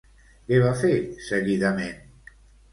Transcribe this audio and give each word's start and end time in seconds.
Què 0.47 0.59
va 0.63 0.71
fer 0.79 0.95
seguidament? 1.27 2.35